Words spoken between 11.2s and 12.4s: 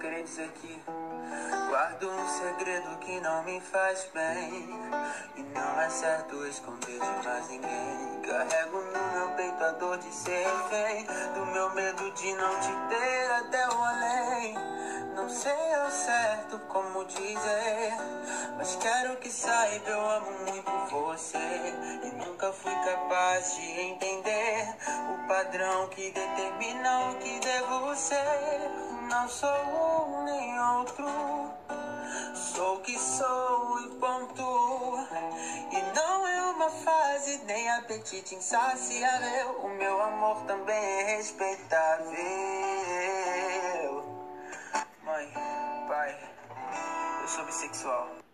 Do meu medo de